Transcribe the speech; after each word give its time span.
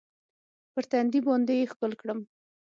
پر 0.71 0.83
تندي 0.91 1.19
باندې 1.27 1.53
يې 1.59 1.65
ښکل 1.71 1.91
کړم. 2.01 2.19